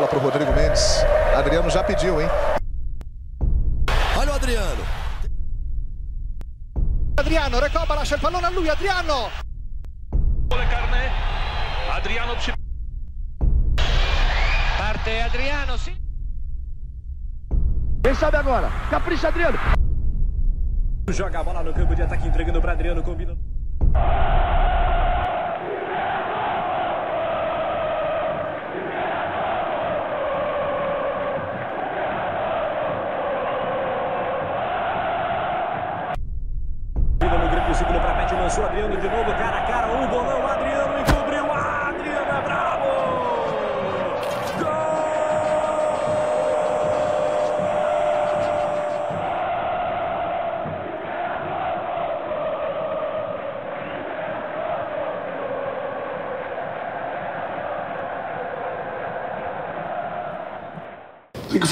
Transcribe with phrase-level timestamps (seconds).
[0.00, 1.04] bola para o Rodrigo Mendes.
[1.36, 2.28] Adriano já pediu, hein?
[4.16, 4.82] Olha o Adriano.
[7.18, 9.30] Adriano recupera, lascia il pallone a lui, Adriano.
[10.48, 11.10] carne.
[11.90, 12.34] Adriano
[14.78, 15.96] Parte Adriano, sim.
[18.02, 18.70] Quem sabe agora?
[18.88, 19.58] Capricha Adriano.
[21.10, 23.36] Joga a bola no campo de ataque, entregando para Adriano, combina.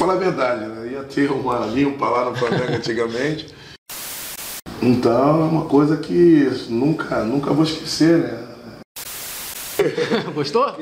[0.09, 0.93] Falar a verdade, né?
[0.93, 3.55] Ia ter uma limpa lá no Flamengo antigamente.
[4.81, 8.49] Então é uma coisa que nunca, nunca vou esquecer, né?
[10.35, 10.75] Gostou?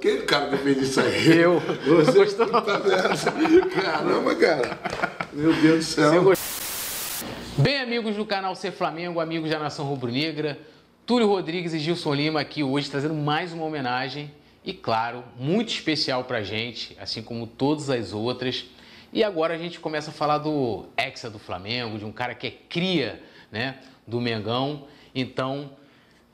[0.00, 1.38] Quem cara que fez isso aí?
[1.38, 1.60] Eu.
[1.60, 2.46] Você Gostou?
[2.46, 2.80] Tá?
[3.82, 4.78] Caramba, cara.
[5.32, 6.32] Meu Deus do céu.
[7.58, 10.58] Bem, amigos do canal Ser Flamengo, amigos da Nação Rubro-Negra,
[11.04, 14.30] Túlio Rodrigues e Gilson Lima aqui hoje trazendo mais uma homenagem
[14.64, 18.66] e, claro, muito especial pra gente, assim como todas as outras.
[19.12, 22.46] E agora a gente começa a falar do Hexa do Flamengo, de um cara que
[22.46, 24.86] é cria né, do Mengão.
[25.14, 25.70] Então,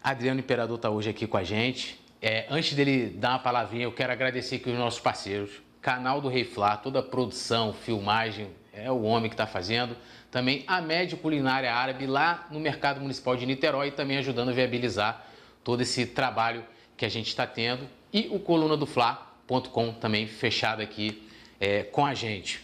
[0.02, 2.00] Adriano Imperador está hoje aqui com a gente.
[2.20, 5.50] É, antes dele dar uma palavrinha, eu quero agradecer aqui os nossos parceiros.
[5.80, 9.96] Canal do Rei Flá, toda a produção, filmagem, é o homem que está fazendo.
[10.30, 15.24] Também a Média Culinária Árabe lá no Mercado Municipal de Niterói, também ajudando a viabilizar
[15.62, 16.64] todo esse trabalho
[16.96, 17.86] que a gente está tendo.
[18.16, 21.22] E o coluna do Fla.com também fechado aqui
[21.60, 22.62] é, com a gente.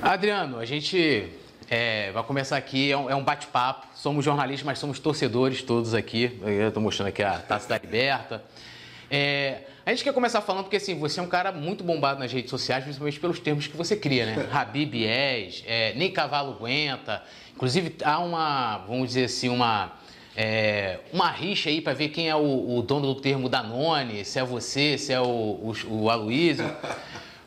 [0.00, 1.28] Adriano, a gente
[1.68, 3.88] é, vai começar aqui, é um, é um bate-papo.
[3.96, 6.38] Somos jornalistas, mas somos torcedores todos aqui.
[6.40, 8.44] Eu estou mostrando aqui a Taça da Liberta.
[9.10, 12.32] É, a gente quer começar falando porque assim, você é um cara muito bombado nas
[12.32, 14.48] redes sociais, principalmente pelos termos que você cria, né?
[14.54, 17.24] Habib és, é, nem cavalo aguenta.
[17.56, 19.98] Inclusive há uma, vamos dizer assim, uma,
[20.36, 24.38] é, uma rixa aí para ver quem é o, o, dono do termo Danone, se
[24.38, 26.70] é você, se é o, o, o Aloysio.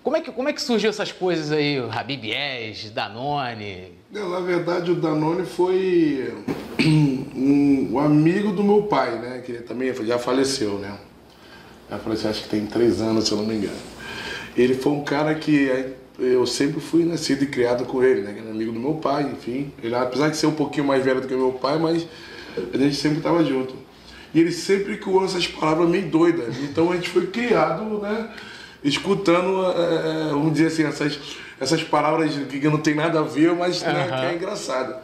[0.03, 3.93] Como é, que, como é que surgiu essas coisas aí, Habib és, Danone?
[4.11, 6.33] Não, na verdade, o Danone foi
[6.77, 9.41] um, um amigo do meu pai, né?
[9.45, 10.93] Que também já faleceu, né?
[11.89, 13.77] Já faleceu, acho que tem três anos, se eu não me engano.
[14.57, 18.35] Ele foi um cara que eu sempre fui nascido e criado com ele, né?
[18.37, 19.71] Era amigo do meu pai, enfim.
[19.81, 22.05] Ele, apesar de ser um pouquinho mais velho do que meu pai, mas
[22.73, 23.75] a gente sempre estava junto.
[24.33, 26.57] E ele sempre criou essas palavras meio doidas.
[26.57, 28.29] Então a gente foi criado, né?
[28.83, 31.19] Escutando, é, vamos dizer assim, essas,
[31.59, 34.19] essas palavras que não tem nada a ver, mas né, Aham.
[34.19, 34.95] que é engraçado.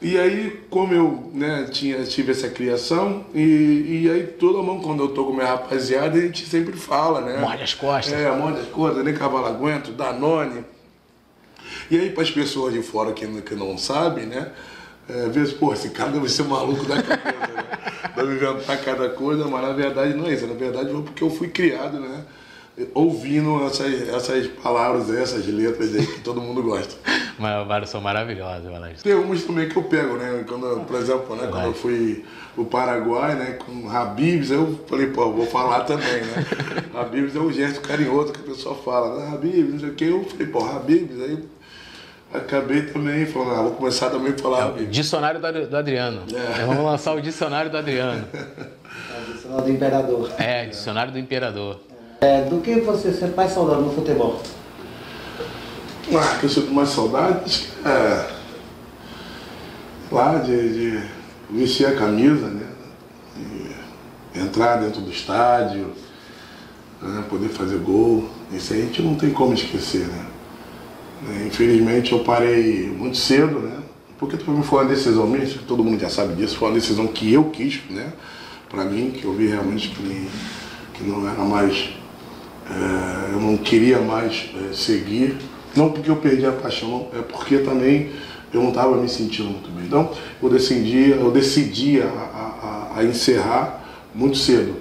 [0.00, 5.02] E aí, como eu né, tinha, tive essa criação, e, e aí toda mão, quando
[5.02, 7.38] eu tô com minha rapaziada, a gente sempre fala, né?
[7.38, 8.12] Morde as costas.
[8.12, 10.64] É, morde as costas, nem cavalo aguento, Danone.
[11.90, 14.50] E aí, para as pessoas de fora que, que não sabem, né?
[15.08, 17.64] É, às vezes, pô, esse cara deve ser maluco da cabeça, né?
[18.16, 20.46] Deve inventar cada coisa, mas na verdade não é isso.
[20.46, 22.24] Na verdade foi porque eu fui criado, né?
[22.92, 26.94] Ouvindo essas, essas palavras, essas letras aí que todo mundo gosta.
[27.38, 28.96] Mas vários são maravilhosos, Valério.
[29.02, 30.44] Tem umas também que eu pego, né?
[30.46, 31.48] Quando, por exemplo, né?
[31.50, 33.58] quando eu fui pro Paraguai, né?
[33.64, 36.46] Com Habibs, eu falei, pô, vou falar também, né?
[36.94, 39.34] Habibs é um gesto carinhoso que a pessoa fala, né?
[39.34, 40.04] Habibs, não sei o quê.
[40.04, 41.38] Eu falei, pô, Habibs, aí
[42.34, 44.90] acabei também falando, ah, vou começar também a falar Habibs.
[44.94, 46.22] Dicionário do Ad- do Adriano.
[46.34, 48.24] É, Vamos lançar o dicionário do Adriano.
[49.08, 50.30] Tradicional do Imperador.
[50.38, 51.80] É, dicionário do Imperador.
[52.20, 54.40] É, do que você sente mais saudade no futebol?
[56.14, 58.34] Ah, que eu sinto mais saudade, é.
[60.12, 61.02] Lá de, de
[61.50, 62.66] vestir a camisa, né?
[63.36, 65.92] E entrar dentro do estádio,
[67.00, 67.24] né?
[67.28, 68.28] poder fazer gol.
[68.52, 70.26] Isso aí a gente não tem como esquecer, né?
[71.28, 73.78] É, Infelizmente eu parei muito cedo, né?
[74.18, 77.44] Porque foi uma decisão minha, todo mundo já sabe disso, foi uma decisão que eu
[77.44, 78.12] quis, né?
[78.70, 80.28] Pra mim, que eu vi realmente que,
[80.94, 81.90] que não era mais
[82.70, 85.36] é, eu não queria mais é, seguir,
[85.76, 88.10] não porque eu perdi a paixão, é porque também
[88.52, 89.84] eu não estava me sentindo muito bem.
[89.84, 90.10] Então
[90.42, 93.84] eu decidi, eu decidi a- a- a encerrar
[94.14, 94.76] muito cedo.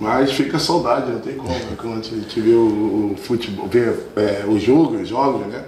[0.00, 1.50] Mas fica a saudade, não tem como.
[1.50, 1.76] né?
[1.76, 5.64] Quando a gente vê o, o futebol, vê é, os jogos, os jogos, né?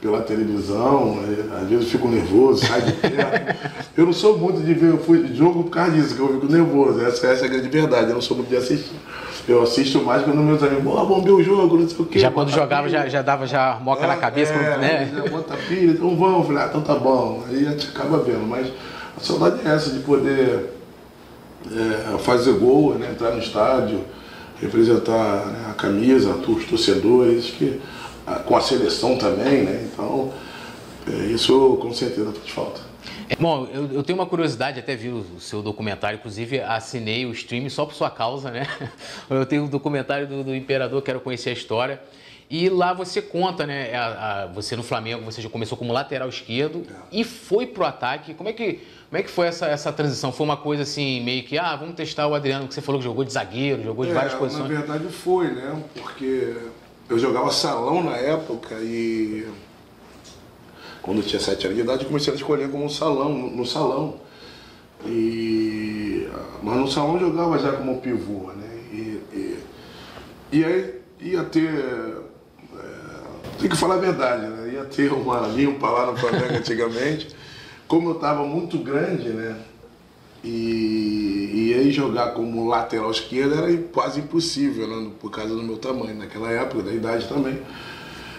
[0.00, 3.56] pela televisão, é, às vezes eu fico nervoso, sai de perto.
[3.96, 4.92] Eu não sou muito de ver
[5.34, 7.04] jogo por causa disso, que eu fico nervoso.
[7.04, 8.94] Essa, essa é a grande verdade, eu não sou muito de assistir.
[9.48, 12.18] Eu assisto mais quando meus amigos, oh, vamos ver o jogo, não sei o quê.
[12.18, 15.12] Já quando jogava, já, já dava já moca na cabeça, é, né?
[15.14, 17.44] Já bota pilha, então vamos, falei, ah, então tá bom.
[17.48, 18.68] Aí a gente acaba vendo, mas
[19.16, 20.75] a saudade é essa de poder
[21.72, 24.04] é, fazer gol, né, entrar no estádio,
[24.60, 27.80] representar né, a camisa, os torcedores, que,
[28.26, 29.88] a, com a seleção também, né?
[29.92, 30.32] Então,
[31.08, 32.80] é, isso com certeza faz falta.
[33.28, 37.26] É, bom, eu, eu, tenho uma curiosidade, até vi o, o, seu documentário, inclusive assinei
[37.26, 38.66] o stream só por sua causa, né?
[39.28, 42.00] Eu tenho um documentário do, do Imperador, quero conhecer a história.
[42.48, 43.94] E lá você conta, né?
[43.94, 46.94] A, a, você no Flamengo, você já começou como lateral esquerdo é.
[47.10, 48.34] e foi pro ataque.
[48.34, 50.30] Como é que, como é que foi essa, essa transição?
[50.30, 53.04] Foi uma coisa assim, meio que, ah, vamos testar o Adriano, que você falou que
[53.04, 54.70] jogou de zagueiro, jogou de é, várias posições.
[54.70, 55.82] Na verdade foi, né?
[55.94, 56.56] Porque
[57.08, 59.48] eu jogava salão na época e
[61.02, 63.66] quando eu tinha sete anos de idade eu comecei a escolher como um salão, no
[63.66, 64.14] salão.
[65.04, 66.28] E,
[66.62, 68.80] mas no salão eu jogava já como pivô, né?
[68.92, 69.58] E, e,
[70.52, 72.25] e aí ia ter
[73.58, 74.72] tem que falar a verdade, né?
[74.74, 77.28] Ia ter uma limpa lá no Flamengo antigamente.
[77.88, 79.56] Como eu estava muito grande, né?
[80.44, 85.10] E, e aí jogar como lateral esquerdo era quase impossível, né?
[85.20, 87.58] por causa do meu tamanho, naquela época, da idade também.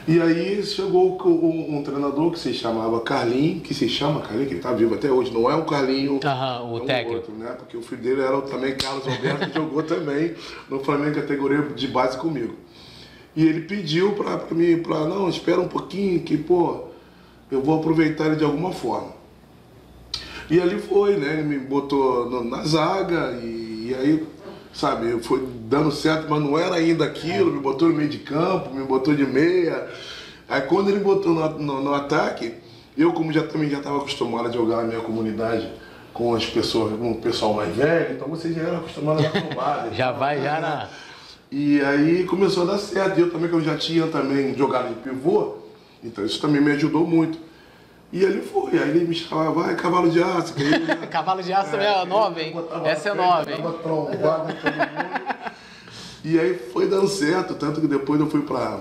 [0.08, 4.54] E aí chegou um, um, treinador que se chamava Carlinho, que se chama Carlinho, que
[4.54, 7.16] ele está vivo até hoje, não é o Carlinho, uhum, o é um técnico.
[7.18, 7.54] Outro, né?
[7.60, 10.34] Porque o filho dele era também Carlos Alberto, que jogou também
[10.70, 12.56] no Flamengo categoria de base comigo.
[13.38, 16.86] E ele pediu para mim, para não, espera um pouquinho que, pô,
[17.52, 19.12] eu vou aproveitar ele de alguma forma.
[20.50, 21.34] E ali foi, né?
[21.34, 24.28] Ele me botou no, na zaga e, e, aí,
[24.74, 28.74] sabe, foi dando certo, mas não era ainda aquilo, me botou no meio de campo,
[28.74, 29.88] me botou de meia.
[30.50, 32.56] Aí quando ele botou no, no, no ataque,
[32.98, 35.72] eu como já também já estava acostumado a jogar na minha comunidade
[36.12, 39.90] com as pessoas, com o pessoal mais velho, então você já era acostumado a tomar.
[39.94, 40.90] já vai já na
[41.52, 43.18] e aí começou a dar certo.
[43.18, 45.56] E eu também, que eu já tinha também jogado de pivô,
[46.04, 47.40] então isso também me ajudou muito.
[48.12, 50.54] E ele foi, aí ele me chamava, vai, cavalo de aço.
[51.12, 52.56] Cavalo de aço é, é nova, hein?
[52.86, 53.58] Essa é nova, hein?
[53.84, 55.28] Trombado, todo mundo.
[56.24, 58.80] E aí foi dando certo, tanto que depois eu fui para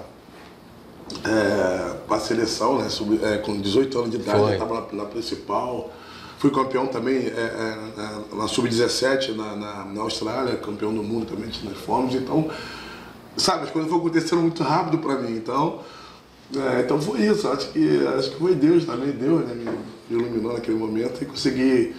[1.24, 2.88] é, a seleção, né?
[2.88, 5.90] Sub, é, com 18 anos de idade, eu estava na, na principal.
[6.38, 11.26] Fui campeão também é, é, é na Sub-17 na, na, na, Austrália, campeão do mundo
[11.26, 12.14] também nós fomos.
[12.14, 12.50] Então,
[13.36, 15.34] sabe, as coisas foram acontecendo muito rápido para mim.
[15.34, 15.80] Então,
[16.54, 17.48] é, então foi isso.
[17.48, 21.96] Acho que, acho que foi Deus também, Deus né, me iluminou naquele momento e consegui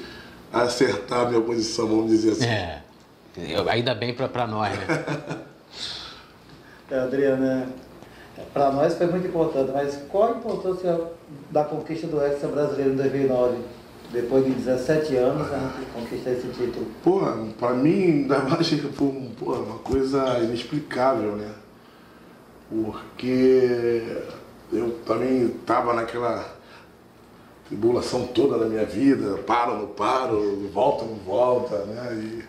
[0.54, 2.46] acertar a minha posição, vamos dizer assim.
[2.46, 2.82] É,
[3.70, 4.86] ainda bem para nós, né?
[6.92, 7.70] é, Adriana,
[8.54, 11.02] para nós foi muito importante, mas qual a importância
[11.50, 13.58] da conquista do Hexa brasileiro em 2009?
[14.12, 16.88] Depois de 17 anos, a gente conquista esse título.
[17.04, 17.20] Pô,
[17.60, 18.80] pra mim, ainda mais foi
[19.38, 21.52] pô, uma coisa inexplicável, né?
[22.70, 24.18] Porque
[24.72, 26.58] eu também estava naquela
[27.68, 32.14] tribulação toda na minha vida, paro, não paro, volta, não volta, né?
[32.14, 32.44] E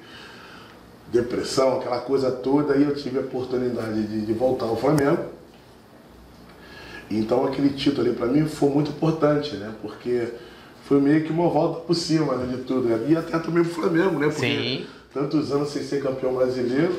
[1.11, 5.25] depressão, aquela coisa toda, e eu tive a oportunidade de, de voltar ao Flamengo.
[7.11, 9.75] Então aquele título ali para mim foi muito importante, né?
[9.83, 10.29] Porque
[10.89, 12.89] foi meio que uma volta por cima né, de tudo.
[12.89, 13.09] Né?
[13.11, 14.29] E até também pro Flamengo, né?
[14.29, 14.87] Porque Sim.
[15.13, 16.99] tantos anos sem ser campeão brasileiro.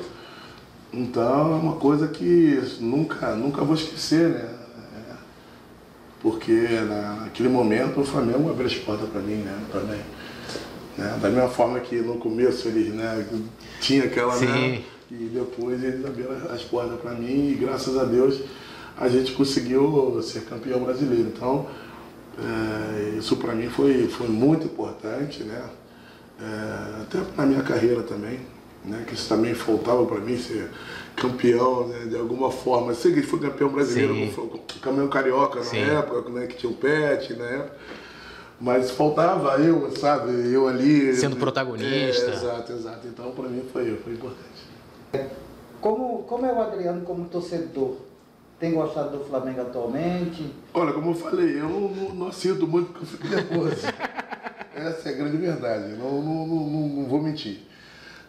[0.93, 4.55] Então é uma coisa que nunca, nunca vou esquecer, né?
[6.21, 9.57] Porque naquele momento o Flamengo abriu as portas para mim, né?
[9.71, 9.99] Também.
[10.97, 11.17] Né?
[11.19, 13.25] Da mesma forma que no começo eles né,
[13.79, 14.35] tinha aquela.
[14.35, 14.39] Né?
[14.39, 14.71] Sim.
[14.71, 14.83] Né?
[15.11, 18.39] E depois eles abriram as portas para mim e graças a Deus
[18.95, 21.31] a gente conseguiu ser campeão brasileiro.
[21.35, 21.65] Então
[22.41, 25.61] é, isso para mim foi, foi muito importante, né?
[26.41, 28.39] É, até na minha carreira também,
[28.85, 29.03] né?
[29.05, 30.69] Que isso também faltava para mim ser
[31.15, 32.05] campeão, né?
[32.05, 32.93] De alguma forma.
[32.93, 34.33] Sei que foi campeão brasileiro,
[34.81, 35.79] campeão carioca na Sim.
[35.79, 36.47] época, né?
[36.47, 37.77] Que tinha o Pet na época.
[38.61, 40.31] Mas faltava eu, sabe?
[40.51, 41.15] Eu ali.
[41.15, 42.31] Sendo protagonista.
[42.31, 43.07] É, exato, exato.
[43.07, 45.29] Então para mim foi, foi importante.
[45.81, 48.08] Como, como é o Adriano como torcedor?
[48.59, 50.53] Tem gostado do Flamengo atualmente?
[50.73, 53.87] Olha, como eu falei, eu não, não, sinto muito porque eu fico nervoso.
[54.75, 57.61] Essa é a grande verdade, não, não, não, não, vou mentir.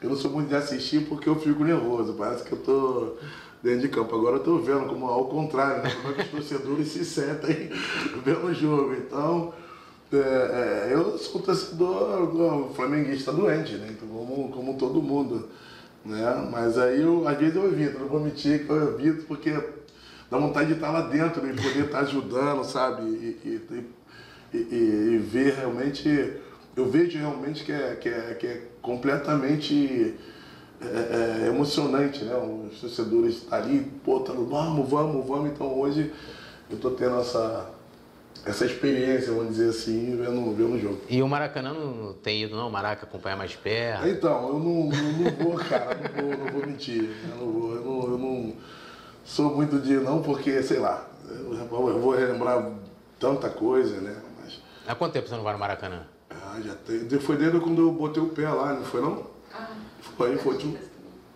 [0.01, 3.17] Eu não sou muito de assistir porque eu fico nervoso, parece que eu tô
[3.61, 4.15] dentro de campo.
[4.15, 5.91] Agora eu tô vendo como ao contrário, né?
[6.01, 7.69] como é que os torcedores se sentem
[8.25, 8.95] vendo o jogo.
[8.95, 9.53] Então,
[10.13, 13.89] é, é, eu sou um torcedor do, flamenguista doente, né?
[13.91, 15.49] Então, como, como todo mundo.
[16.05, 16.49] Né?
[16.51, 19.51] Mas aí eu, às vezes eu evito, não vou mentir que eu evito porque
[20.31, 23.03] dá vontade de estar lá dentro e poder estar ajudando, sabe?
[23.03, 26.09] E, e, e, e, ver realmente,
[26.77, 30.15] eu vejo realmente que é, que é, que é completamente
[30.81, 32.35] é, é emocionante, né?
[32.37, 35.51] Os torcedores estão ali, pô, tá, vamos, vamos, vamos.
[35.51, 36.13] Então hoje
[36.71, 37.75] eu estou tendo essa
[38.43, 41.01] essa experiência, vamos dizer assim, vendo, vendo o jogo.
[41.11, 42.69] E o Maracanã não tem ido, não?
[42.69, 44.09] O Maraca acompanha mais perto?
[44.09, 47.11] Então, eu não, eu não vou, cara, não vou, não vou mentir.
[47.31, 48.55] Eu não vou, eu não, eu não
[49.25, 52.73] sou muito de não, porque, sei lá, eu vou relembrar
[53.19, 54.17] tanta coisa, né?
[54.41, 54.61] Mas...
[54.87, 56.07] Há quanto tempo você não vai no Maracanã?
[56.31, 57.09] Ah, já tem.
[57.21, 59.27] Foi desde quando eu botei o pé lá, não foi não?
[59.53, 59.69] Ah,
[60.17, 60.57] foi, foi.
[60.57, 60.79] Tipo...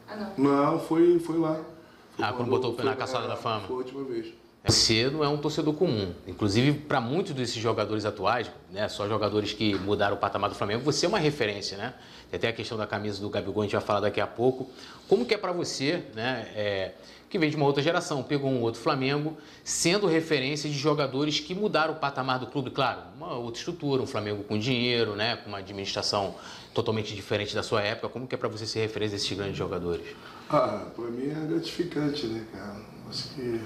[0.08, 0.72] Ah, não.
[0.72, 1.54] Não, foi, foi lá.
[1.54, 3.66] Foi ah, quando, quando botou o pé na caçada da fama?
[3.66, 4.32] Foi a última vez.
[4.66, 6.14] Você não é um torcedor comum.
[6.26, 10.82] Inclusive, para muitos desses jogadores atuais, né, só jogadores que mudaram o patamar do Flamengo,
[10.82, 11.92] você é uma referência, né?
[12.30, 14.70] Tem até a questão da camisa do Gabigol, a gente vai falar daqui a pouco.
[15.06, 16.92] Como que é para você, né, é,
[17.28, 21.54] que vem de uma outra geração, pegou um outro Flamengo, sendo referência de jogadores que
[21.54, 25.50] mudaram o patamar do clube, claro, uma outra estrutura, um Flamengo com dinheiro, né, com
[25.50, 26.36] uma administração
[26.72, 28.08] totalmente diferente da sua época.
[28.08, 30.06] Como que é para você ser referência desses grandes jogadores?
[30.48, 32.76] Ah, para mim é gratificante, né, cara?
[33.10, 33.60] Acho que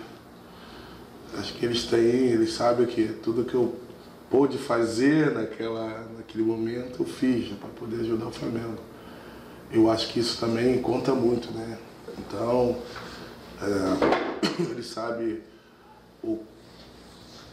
[1.36, 3.74] acho que eles têm, eles sabem que tudo que eu
[4.30, 8.78] pude fazer naquela, naquele momento eu fiz né, para poder ajudar o Flamengo.
[9.70, 11.78] Eu acho que isso também conta muito, né?
[12.18, 12.76] Então,
[13.60, 15.42] é, ele sabe
[16.22, 16.38] o,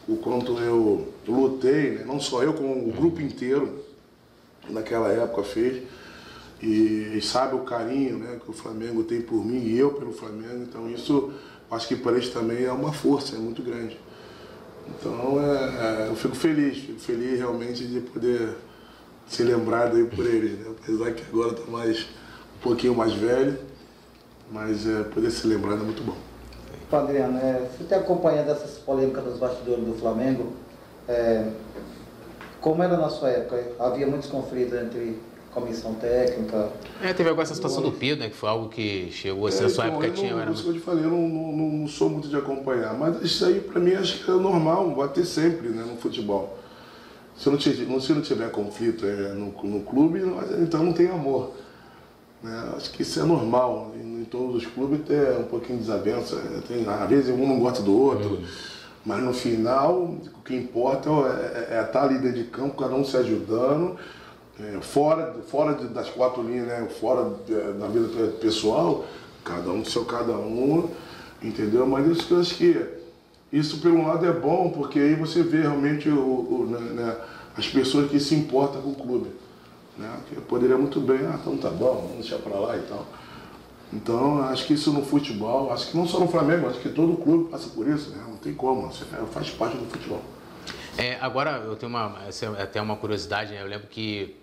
[0.07, 2.03] o quanto eu lutei, né?
[2.05, 3.83] não só eu, como o grupo inteiro
[4.69, 5.83] naquela época fez.
[6.61, 10.13] E, e sabe o carinho né, que o Flamengo tem por mim e eu pelo
[10.13, 10.63] Flamengo.
[10.63, 11.33] Então isso
[11.75, 13.99] acho que para eles também é uma força, é muito grande.
[14.87, 18.55] Então é, é, eu fico feliz, fico feliz realmente de poder
[19.27, 20.73] ser lembrado aí por eles, né?
[20.79, 22.01] apesar que agora está mais
[22.57, 23.57] um pouquinho mais velho,
[24.51, 26.15] mas é, poder ser lembrado é muito bom.
[26.91, 30.53] Adriano, é, você tem acompanhado essas polêmicas dos bastidores do Flamengo?
[31.07, 31.49] É,
[32.61, 33.61] como era na sua época?
[33.79, 35.19] Havia muitos conflitos entre
[35.55, 36.69] comissão técnica.
[37.01, 39.63] É, teve agora essa situação do Pedro, né, que foi algo que chegou assim, é,
[39.63, 40.33] na sua então, época eu tinha.
[40.33, 40.51] Não, era...
[40.51, 43.45] Isso que eu te falei, eu não, não, não, sou muito de acompanhar, mas isso
[43.45, 46.59] aí para mim acho que é normal, vai ter sempre né, no futebol.
[47.37, 50.21] Se não, tiver, se não tiver conflito é, no, no clube,
[50.61, 51.51] então não tem amor.
[52.43, 52.73] Né?
[52.75, 53.91] Acho que isso é normal.
[53.95, 56.35] Em, em todos os clubes tem um pouquinho de desavença.
[56.35, 58.35] É, tem, às vezes um não gosta do outro.
[58.35, 58.45] Uhum.
[59.05, 62.95] Mas no final, o que importa é, é, é estar ali dentro de campo, cada
[62.95, 63.97] um se ajudando
[64.59, 66.87] é, fora, fora das quatro linhas, né?
[66.99, 67.35] fora
[67.79, 69.05] da vida pessoal,
[69.43, 70.89] cada um seu cada um,
[71.41, 71.85] entendeu?
[71.85, 72.85] Mas isso que eu acho que
[73.51, 77.17] isso por um lado é bom, porque aí você vê realmente o, o né, né
[77.57, 79.29] as pessoas que se importam com o clube.
[79.97, 80.09] Né?
[80.27, 83.05] Que poderia muito bem, ah, então tá bom, vamos deixar para lá e tal.
[83.93, 87.15] Então, acho que isso no futebol, acho que não só no Flamengo, acho que todo
[87.15, 88.23] clube passa por isso, né?
[88.27, 88.91] não tem como,
[89.31, 90.21] faz parte do futebol.
[90.97, 93.61] É, agora, eu tenho uma, é até uma curiosidade, né?
[93.61, 94.35] eu lembro que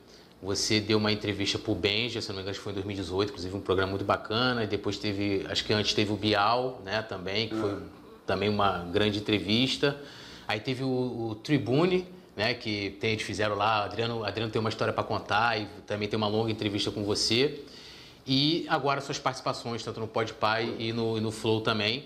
[0.42, 3.56] você deu uma entrevista para o Benja, se não me engano, foi em 2018, inclusive
[3.56, 4.64] um programa muito bacana.
[4.64, 7.78] E depois teve, acho que antes teve o Bial, né, também, que foi
[8.26, 9.96] também uma grande entrevista.
[10.48, 10.88] Aí teve o,
[11.30, 12.04] o Tribune,
[12.36, 13.84] né, que tem, eles fizeram lá.
[13.84, 17.60] Adriano, Adriano tem uma história para contar e também tem uma longa entrevista com você.
[18.26, 22.04] E agora suas participações, tanto no Podpah e no, e no Flow também.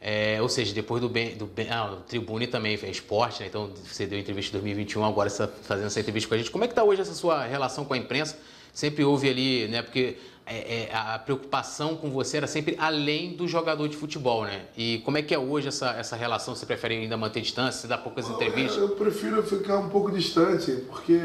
[0.00, 3.46] É, ou seja, depois do, ben, do, ben, ah, Tribune também é esporte, né?
[3.48, 6.50] então você deu entrevista em 2021, agora está fazendo essa entrevista com a gente.
[6.50, 8.38] Como é que está hoje essa sua relação com a imprensa?
[8.72, 9.80] Sempre houve ali, né?
[9.80, 14.66] Porque é, é, a preocupação com você era sempre além do jogador de futebol, né?
[14.76, 16.54] E como é que é hoje essa, essa relação?
[16.54, 17.80] Você prefere ainda manter distância?
[17.80, 18.76] Você dá poucas entrevistas?
[18.76, 21.18] Eu prefiro ficar um pouco distante, porque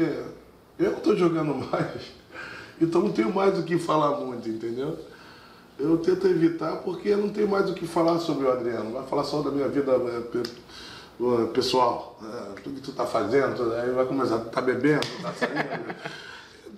[0.78, 2.02] eu estou jogando mais,
[2.80, 4.98] então não tenho mais o que falar muito, entendeu?
[5.78, 8.92] Eu tento evitar porque não tem mais o que falar sobre o Adriano.
[8.92, 12.54] Vai falar só da minha vida é, é, pessoal, né?
[12.62, 15.94] tudo que tu tá fazendo, aí vai começar, tá bebendo, tá saindo.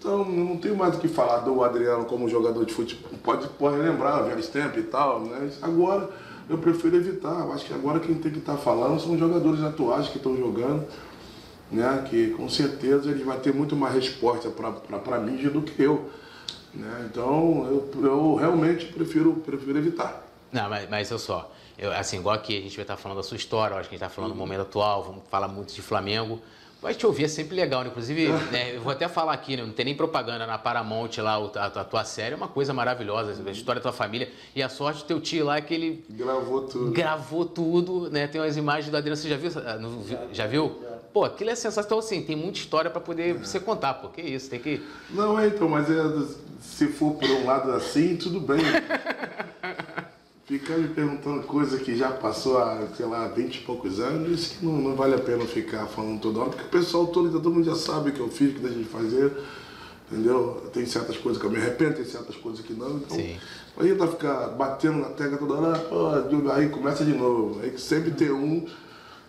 [0.05, 3.11] Então não tenho mais o que falar do Adriano como jogador de futebol.
[3.23, 5.51] Pode, pode lembrar, velhos tempos e tal, né?
[5.63, 6.11] Agora
[6.47, 7.49] eu prefiro evitar.
[7.53, 10.37] Acho que agora quem tem que estar tá falando são os jogadores atuais que estão
[10.37, 10.85] jogando,
[11.73, 12.05] né?
[12.11, 16.11] Que com certeza eles vão ter muito mais resposta para a mídia do que eu.
[16.75, 17.09] Né?
[17.11, 20.25] Então, eu, eu realmente prefiro, prefiro evitar.
[20.53, 23.23] Não, mas, mas eu só, eu, assim, igual aqui a gente vai estar falando da
[23.23, 25.83] sua história, acho que a gente está falando do momento atual, vamos falar muito de
[25.83, 26.41] Flamengo.
[26.85, 27.89] Mas te ouvir é sempre legal, né?
[27.89, 29.63] Inclusive, né, eu vou até falar aqui, né?
[29.63, 33.43] não tem nem propaganda na Paramount lá, a, a, tua série é uma coisa maravilhosa,
[33.45, 34.31] a história da tua família.
[34.55, 36.05] E a sorte do teu tio lá é que ele.
[36.11, 36.93] Gravou tudo.
[36.93, 38.27] Gravou tudo, né?
[38.27, 39.51] Tem umas imagens do Adriano, você já viu?
[40.31, 40.79] Já viu?
[41.15, 41.87] Pô, aquilo é sensacional.
[41.87, 43.39] Então, assim, tem muita história para poder é.
[43.39, 44.09] você contar, pô.
[44.09, 44.83] Que isso, tem que.
[45.11, 46.03] Não, é, então, mas é,
[46.61, 48.59] se for por um lado assim, tudo bem.
[50.45, 54.59] Ficar me perguntando coisa que já passou há, sei lá, 20 e poucos anos, isso
[54.59, 57.51] que não, não vale a pena ficar falando toda hora, porque o pessoal todo, todo
[57.51, 59.33] mundo já sabe o que eu fiz, o que deixei de fazer,
[60.11, 60.69] entendeu?
[60.71, 63.17] Tem certas coisas que eu me arrependo, tem certas coisas que não, então.
[63.17, 63.39] Sim.
[63.79, 67.61] Aí tá ficar batendo na tecla toda hora, pô, aí começa de novo.
[67.63, 68.67] Aí sempre tem um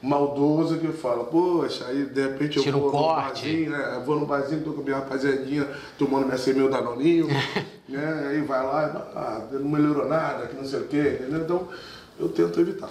[0.06, 3.42] maldoso que fala, poxa, aí de repente eu Tira um vou no corte.
[3.46, 3.92] barzinho, né?
[3.96, 7.28] Eu vou no barzinho, tô com a minha rapaziadinha tomando minha meu danoninho,
[7.90, 8.28] né?
[8.30, 11.42] Aí vai lá, e, ah, não melhorou nada, que não sei o quê, entendeu?
[11.42, 11.68] Então
[12.20, 12.90] eu tento evitar.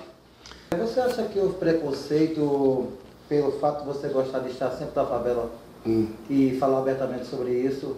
[0.77, 2.89] Você acha que houve preconceito
[3.29, 5.51] pelo fato de você gostar de estar sempre na favela
[5.87, 6.09] Hum.
[6.31, 7.97] e falar abertamente sobre isso?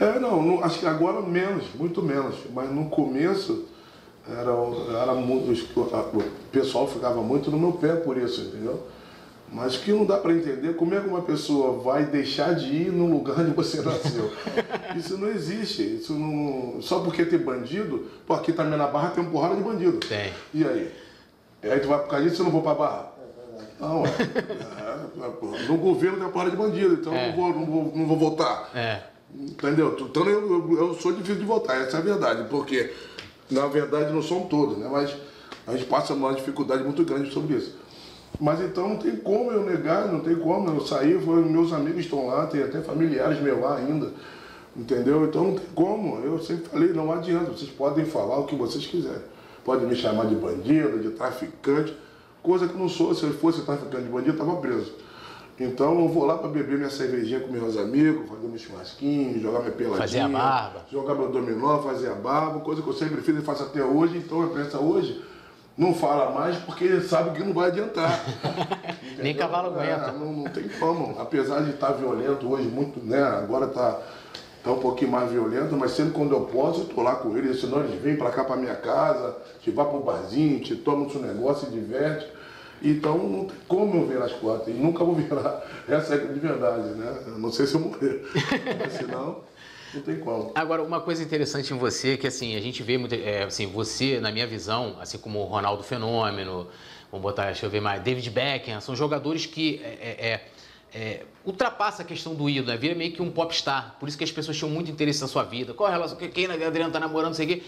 [0.00, 3.66] É, não, não, acho que agora menos, muito menos, mas no começo
[4.28, 4.50] era,
[5.02, 8.82] era muito, o pessoal ficava muito no meu pé por isso, entendeu?
[9.52, 12.90] Mas que não dá para entender como é que uma pessoa vai deixar de ir
[12.92, 14.32] no lugar onde você nasceu.
[14.96, 15.82] Isso não existe.
[15.96, 19.62] Isso não, só porque tem bandido, pô, aqui também na Barra tem uma porrada de
[19.62, 19.98] bandido.
[19.98, 20.32] Tem.
[20.52, 20.90] E aí?
[21.62, 23.12] E aí tu vai por causa disso, eu não vou pra Barra?
[23.78, 24.08] Não, é.
[24.08, 27.28] é, no governo tem uma porrada de bandido, então É.
[27.28, 28.70] eu não vou, não, vou, não vou votar.
[28.74, 29.02] É.
[29.34, 29.96] Entendeu?
[30.00, 30.40] Então eu,
[30.70, 32.92] eu, eu sou difícil de votar, essa é a verdade, porque
[33.50, 34.88] na verdade não são todos, né?
[34.90, 35.14] Mas
[35.66, 37.76] a gente passa uma dificuldade muito grande sobre isso.
[38.40, 42.00] Mas então não tem como eu negar, não tem como eu sair, foi- meus amigos
[42.00, 44.12] estão lá, tem até familiares meus lá ainda,
[44.76, 45.24] entendeu?
[45.24, 48.84] Então não tem como, eu sempre falei, não adianta, vocês podem falar o que vocês
[48.86, 49.22] quiserem.
[49.64, 51.96] Podem me chamar de bandido, de traficante,
[52.42, 54.92] coisa que não sou, se eu fosse traficante de bandido, estava preso.
[55.58, 59.60] Então eu vou lá para beber minha cervejinha com meus amigos, fazer meu churrasquinho, jogar
[59.60, 59.98] minha peladinha.
[60.00, 60.80] Fazer a barba.
[60.90, 64.18] Jogar meu dominó, fazer a barba, coisa que eu sempre fiz e faço até hoje.
[64.18, 65.22] Então a imprensa hoje
[65.78, 68.20] não fala mais porque sabe que não vai adiantar.
[69.18, 70.12] Nem cavalo É, aguenta.
[70.12, 71.14] não, não tem como.
[71.20, 73.22] Apesar de estar violento hoje, muito, né?
[73.22, 74.00] Agora tá,
[74.64, 77.60] tá um pouquinho mais violento, mas sempre quando eu posso, eu tô lá com eles,
[77.60, 81.10] senão eles vêm para cá para minha casa, te vai pro barzinho, te toma o
[81.10, 82.26] seu negócio e diverte.
[82.82, 84.68] Então não tem como eu virar as costas.
[84.68, 85.64] E nunca vou virar.
[85.88, 87.22] Essa é de verdade, né?
[87.26, 88.22] Eu não sei se eu morrer.
[88.90, 89.42] Senão,
[89.94, 90.52] não tem como.
[90.54, 93.66] Agora, uma coisa interessante em você é que assim, a gente vê muito, é, assim,
[93.66, 96.66] você, na minha visão, assim como o Ronaldo Fenômeno,
[97.10, 99.88] vamos botar, deixa eu ver mais, David Beckham, são jogadores que é,
[100.18, 100.48] é,
[100.94, 102.76] é, ultrapassa a questão do ídolo, né?
[102.76, 103.96] Vira meio que um popstar.
[103.98, 105.74] Por isso que as pessoas tinham muito interesse na sua vida.
[105.74, 106.16] Qual a relação?
[106.16, 107.62] Quem a Adriano tá namorando, não sei o quê.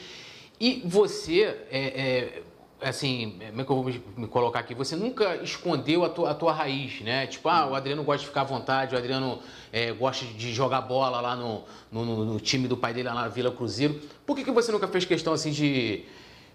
[0.61, 2.43] E você, é, é,
[2.81, 3.85] assim, como é que eu vou
[4.17, 4.75] me- colocar aqui?
[4.75, 7.27] Você nunca escondeu a tua, a tua raiz, né?
[7.27, 9.39] Tipo, ah, o Adriano gosta de ficar à vontade, o Adriano
[9.73, 13.29] é, gosta de jogar bola lá no, no, no- time do pai dele lá na
[13.29, 14.01] Vila Cruzeiro.
[14.27, 16.05] Por que, que você nunca fez questão assim de.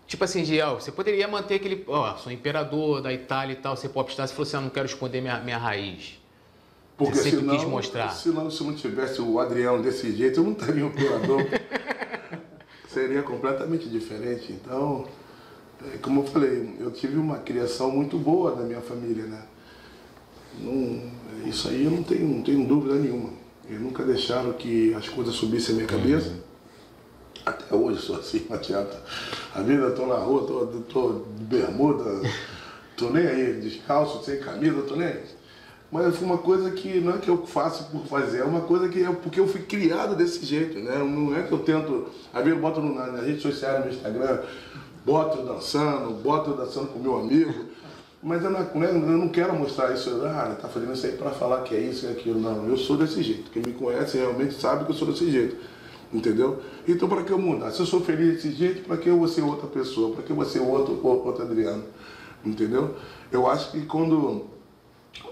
[0.07, 1.83] Tipo assim, de, ó, você poderia manter aquele.
[1.87, 4.85] Ó, sou imperador da Itália e tal, ser popstar, se falou assim, ah, não quero
[4.85, 6.19] esconder minha, minha raiz.
[6.97, 8.09] Porque Você sempre senão, quis mostrar.
[8.11, 11.47] senão, se não tivesse o Adriano desse jeito, eu não estaria operador.
[12.87, 14.51] Seria completamente diferente.
[14.51, 15.07] Então,
[16.01, 19.41] como eu falei, eu tive uma criação muito boa da minha família, né?
[20.59, 21.01] Não,
[21.49, 23.29] isso aí eu não tenho, não tenho dúvida nenhuma.
[23.67, 26.33] Eles nunca deixaram que as coisas subissem a minha cabeça.
[27.45, 28.57] Até hoje sou assim, não.
[29.55, 32.21] A vida, eu tô na rua, tô, tô de bermuda,
[32.95, 35.23] tô nem aí, descalço, sem camisa, tô nem aí.
[35.91, 38.87] Mas foi uma coisa que não é que eu faço por fazer, é uma coisa
[38.87, 40.97] que é porque eu fui criado desse jeito, né?
[40.99, 43.91] Não é que eu tento, às vezes eu boto no- na- nas redes sociais, no
[43.91, 44.39] Instagram,
[45.05, 47.65] boto eu dançando, boto eu dançando com meu amigo,
[48.21, 51.31] mas eu não, né, eu não quero mostrar isso, ah, tá fazendo isso aí para
[51.31, 54.17] falar que é isso, que é aquilo, não, eu sou desse jeito, quem me conhece
[54.17, 55.57] realmente sabe que eu sou desse jeito,
[56.13, 56.61] entendeu?
[56.87, 57.71] Então para que eu mudar?
[57.71, 60.13] Se eu sou feliz desse jeito, para que eu vou ser outra pessoa?
[60.13, 61.83] Para que eu vou ser outro, outro Adriano?
[62.45, 62.95] Entendeu?
[63.31, 64.45] Eu acho que quando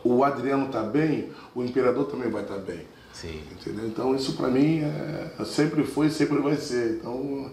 [0.03, 2.81] o Adriano está bem, o imperador também vai estar bem.
[3.13, 3.41] Sim.
[3.51, 3.87] Entendeu?
[3.87, 6.97] Então isso para mim é, sempre foi e sempre vai ser.
[6.99, 7.51] Então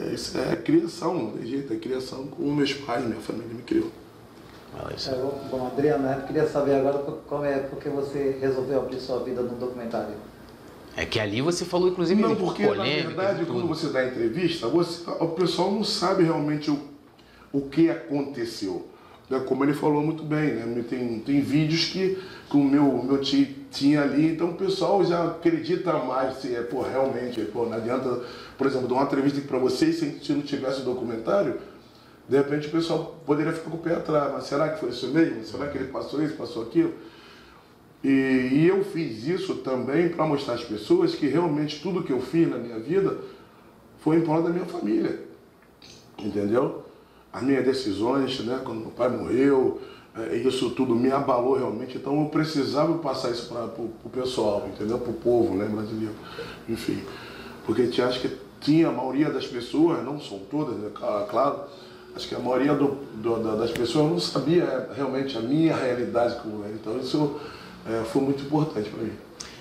[0.00, 3.62] é, isso é criação, não tem jeito, é criação como meus pais, minha família me
[3.62, 3.90] criou.
[4.76, 5.10] Fala isso.
[5.10, 9.00] É, bom, bom, Adriano, eu queria saber agora co- como é porque você resolveu abrir
[9.00, 10.14] sua vida no documentário.
[10.96, 14.06] É que ali você falou, inclusive, Não, porque na polêmica, verdade, de quando você dá
[14.06, 16.78] entrevista, você, o pessoal não sabe realmente o,
[17.52, 18.86] o que aconteceu.
[19.28, 19.40] Né?
[19.40, 20.84] Como ele falou muito bem, né?
[20.88, 22.18] tem, tem vídeos que,
[22.50, 26.54] que o meu, o meu tio tinha ali, então o pessoal já acredita mais se
[26.54, 28.22] é, pô, realmente, pô, não adianta,
[28.58, 31.58] por exemplo, dar uma entrevista para vocês se, não tivesse o documentário,
[32.28, 35.08] de repente o pessoal poderia ficar com o pé atrás, mas será que foi isso
[35.08, 35.42] mesmo?
[35.44, 36.92] Será que ele passou isso, passou aquilo?
[38.04, 38.08] E,
[38.52, 42.48] e eu fiz isso também para mostrar às pessoas que realmente tudo que eu fiz
[42.48, 43.16] na minha vida
[44.00, 45.20] foi em prol da minha família.
[46.18, 46.84] Entendeu?
[47.32, 49.80] As minhas decisões, né, quando meu pai morreu,
[50.44, 51.96] isso tudo me abalou realmente.
[51.96, 54.98] Então eu precisava passar isso para o pessoal, entendeu?
[54.98, 56.14] Para o povo né, brasileiro.
[56.68, 57.02] Enfim.
[57.64, 60.90] Porque a gente acha que tinha a maioria das pessoas, não são todas, é
[61.28, 61.64] claro,
[62.14, 66.40] acho que a maioria do, do, das pessoas não sabia é, realmente a minha realidade
[66.40, 66.72] como era.
[66.72, 67.40] Então isso
[67.86, 69.12] é, foi muito importante para mim.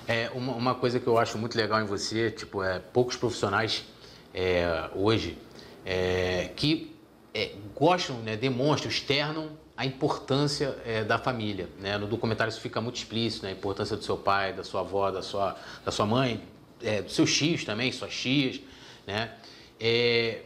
[0.07, 3.85] É, uma, uma, coisa que eu acho muito legal em você, tipo, é poucos profissionais
[4.33, 5.37] é, hoje
[5.85, 6.95] é, que
[7.33, 9.49] é, gostam, né, demonstram, externam
[9.81, 11.67] a importância é, da família.
[11.79, 11.97] Né?
[11.97, 13.49] No documentário isso fica muito explícito, né?
[13.49, 16.39] a importância do seu pai, da sua avó, da sua, da sua mãe,
[16.83, 18.61] é, dos seus tios também, suas tias.
[19.07, 19.31] Né?
[19.79, 20.43] É,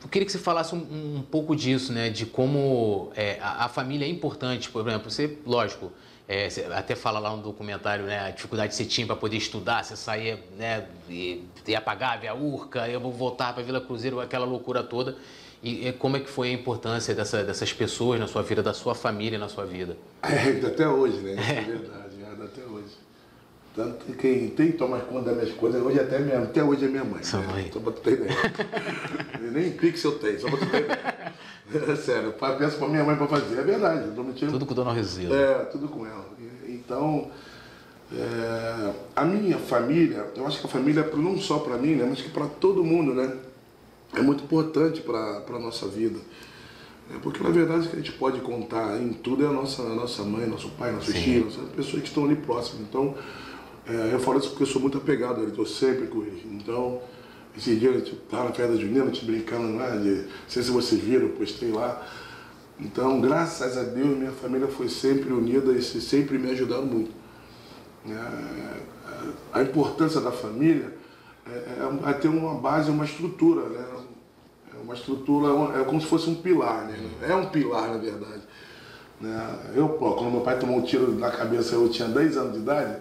[0.00, 2.08] eu queria que você falasse um, um pouco disso, né?
[2.08, 4.70] de como é, a, a, família é importante.
[4.70, 5.92] Por exemplo, você, lógico,
[6.28, 9.84] é, até fala lá no documentário, né, a dificuldade que você tinha para poder estudar,
[9.84, 14.46] você saía, né, ia pagar, ver a Urca, eu vou voltar para Vila Cruzeiro, aquela
[14.46, 15.16] loucura toda.
[15.64, 18.74] E, e, como é que foi a importância dessa, dessas pessoas na sua vida, da
[18.74, 19.96] sua família na sua vida?
[20.22, 21.32] É, até hoje, né?
[21.32, 22.96] É, é verdade, é, até hoje.
[23.74, 26.84] Tanto que quem tem que tomar conta das minhas coisas, hoje até, minha, até hoje
[26.84, 27.22] é minha mãe.
[27.22, 27.46] Sua né?
[27.46, 27.70] mãe.
[27.72, 28.36] Só pra tu ter ideia.
[29.52, 31.34] Nem pix eu tenho, só pra tu ter ideia.
[31.92, 33.58] É sério, eu peço pra minha mãe pra fazer.
[33.58, 34.52] É verdade, não mentindo.
[34.52, 35.34] Tudo com Dona Resila.
[35.34, 36.26] É, tudo com ela.
[36.68, 37.30] Então,
[38.12, 42.06] é, a minha família, eu acho que a família é não só para mim, né,
[42.08, 43.34] mas que para todo mundo, né?
[44.16, 46.18] É muito importante para a nossa vida.
[47.10, 49.94] É, porque na verdade que a gente pode contar em tudo é a nossa, a
[49.94, 52.80] nossa mãe, nosso pai, nossos filhos, as pessoas que estão ali próximas.
[52.88, 53.14] Então,
[53.86, 56.42] é, eu falo isso porque eu sou muito apegado estou sempre com ele.
[56.50, 57.00] Então,
[57.56, 60.62] esse dia a gente estava na festa junina, a gente brincando lá, de, não sei
[60.62, 62.06] se vocês viram, eu postei lá.
[62.80, 67.12] Então, graças a Deus, minha família foi sempre unida e sempre me ajudaram muito.
[68.08, 68.94] É,
[69.52, 70.92] a importância da família
[71.46, 73.86] é, é, é ter uma base, uma estrutura, né?
[74.84, 76.96] Uma estrutura, é como se fosse um pilar, né?
[77.22, 78.42] É um pilar, na verdade.
[79.18, 79.58] Né?
[79.74, 82.58] Eu, pô, quando meu pai tomou um tiro na cabeça, eu tinha 10 anos de
[82.58, 82.96] idade,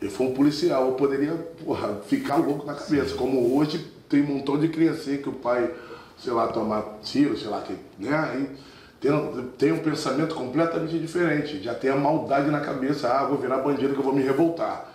[0.00, 4.26] ele foi um policial, eu poderia porra, ficar louco na cabeça, como hoje tem um
[4.26, 5.74] montão de criancinha que o pai,
[6.16, 8.48] sei lá, toma tiro, sei lá, que, né?
[9.00, 9.10] tem,
[9.58, 13.92] tem um pensamento completamente diferente, já tem a maldade na cabeça, ah, vou virar bandido
[13.92, 14.92] que eu vou me revoltar.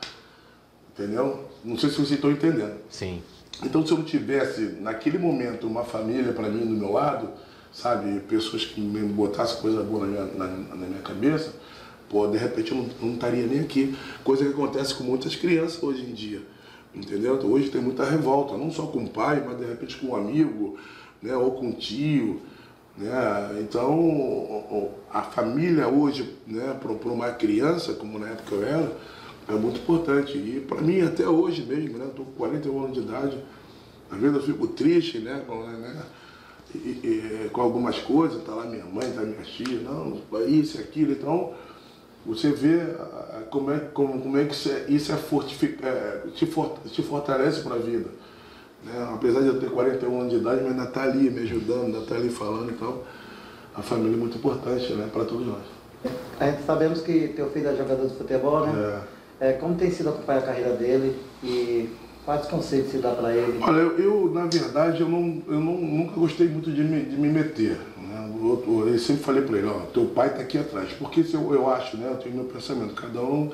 [0.93, 1.49] Entendeu?
[1.65, 2.75] Não sei se vocês estão entendendo.
[2.89, 3.21] Sim.
[3.61, 7.29] Então, se eu não tivesse, naquele momento, uma família para mim do meu lado,
[7.71, 11.53] sabe, pessoas que me botassem coisa boa na minha, na, na minha cabeça,
[12.09, 13.95] pô, de repente eu não, não, estaria nem aqui.
[14.23, 16.41] Coisa que acontece com muitas crianças hoje em dia.
[16.93, 17.39] Entendeu?
[17.43, 20.77] Hoje tem muita revolta, não só com o pai, mas de repente com um amigo,
[21.21, 22.41] né, ou com um tio.
[22.95, 23.59] Né?
[23.61, 28.91] Então, a família hoje, né, para uma criança, como na época eu era,
[29.47, 30.37] é muito importante.
[30.37, 33.37] E para mim, até hoje mesmo, né, estou com 41 anos de idade,
[34.11, 36.03] às vezes eu fico triste né, com, né,
[36.75, 40.81] e, e, com algumas coisas, está lá minha mãe, está minha tia, não, isso e
[40.81, 41.11] aquilo.
[41.11, 41.53] Então,
[42.25, 42.79] você vê
[43.49, 47.01] como é, como, como é que isso é, isso é, fortific, é te, for, te
[47.01, 48.09] fortalece para a vida.
[48.83, 49.09] Né?
[49.13, 51.99] Apesar de eu ter 41 anos de idade, mas ainda está ali me ajudando, ainda
[51.99, 52.71] está ali falando.
[52.71, 53.01] Então,
[53.75, 55.63] a família é muito importante né, para todos nós.
[56.39, 58.73] A gente sabemos que teu filho é jogador de futebol, né?
[58.75, 59.22] É.
[59.39, 61.89] é como tem sido acompanhar a carreira dele e
[62.25, 63.59] quais conselhos você dá para ele?
[63.61, 67.17] Olha, eu, eu, na verdade, eu, não, eu não, nunca gostei muito de me, de
[67.17, 67.77] me meter.
[67.97, 68.31] Né?
[68.41, 70.91] Eu, eu, sempre falei para ele, ó, teu pai está aqui atrás.
[70.93, 73.51] Porque eu, eu acho, né, eu tenho meu pensamento, cada um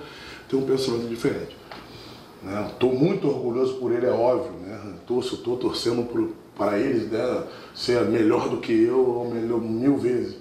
[0.48, 1.58] tem um pensamento diferente.
[2.72, 3.00] Estou né?
[3.00, 4.54] muito orgulhoso por ele, é óbvio.
[4.62, 4.80] Né?
[5.00, 6.08] Estou torcendo
[6.56, 7.44] para eles né?
[7.74, 10.38] ser melhor do que eu, ou melhor mil vezes.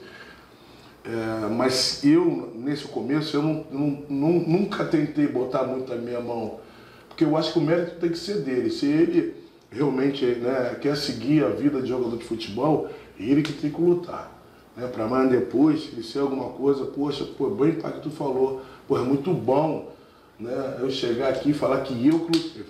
[1.04, 6.61] É, mas eu, nesse começo, eu não, não, nunca tentei botar muito a minha mão,
[7.08, 8.70] porque eu acho que o mérito tem que ser dele.
[8.70, 9.34] Se ele
[9.70, 14.37] realmente né, quer seguir a vida de jogador de futebol, ele que tem que lutar.
[14.76, 18.62] Né, para amanhã depois, ele ser alguma coisa, poxa, pô, bem para que tu falou,
[18.87, 19.92] pô, é muito bom
[20.38, 22.64] né, eu chegar aqui e falar que eu que lutei.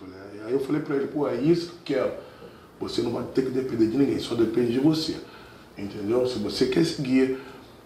[0.49, 2.13] Aí eu falei para ele, pô, é isso que eu quero.
[2.81, 5.17] Você não vai ter que depender de ninguém, só depende de você.
[5.77, 6.27] Entendeu?
[6.27, 7.39] Se você quer seguir,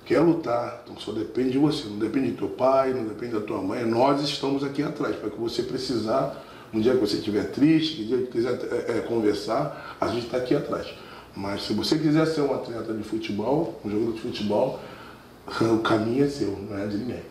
[0.04, 1.88] quer lutar, então só depende de você.
[1.88, 3.84] Não depende do teu pai, não depende da tua mãe.
[3.84, 8.04] Nós estamos aqui atrás, para que você precisar, um dia que você estiver triste, que
[8.04, 10.88] dia que quiser é, é, conversar, a gente está aqui atrás.
[11.34, 14.80] Mas se você quiser ser um atleta de futebol, um jogador de futebol,
[15.60, 17.22] o caminho é seu, não é de ninguém.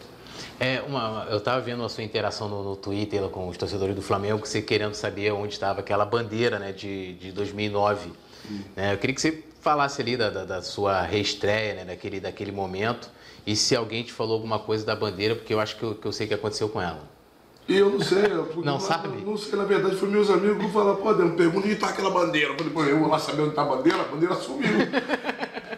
[0.59, 4.01] É, uma, eu estava vendo a sua interação no, no, Twitter com os torcedores do
[4.01, 8.11] Flamengo, você querendo saber onde estava aquela bandeira né, de, de 2009.
[8.75, 12.51] É, eu queria que você falasse ali da, da, da sua reestreia, né, daquele, daquele
[12.51, 13.09] momento,
[13.45, 16.05] e se alguém te falou alguma coisa da bandeira, porque eu acho que eu, que
[16.05, 17.09] eu sei o que aconteceu com ela.
[17.67, 18.25] E eu não sei.
[18.25, 19.07] Eu, não sabe?
[19.23, 22.09] Não sei, na verdade, foi meus amigos que falaram, pô, Deus, pergunta onde está aquela
[22.09, 22.49] bandeira.
[22.49, 24.69] Eu falei, pô, eu vou lá saber onde está a bandeira, a bandeira sumiu.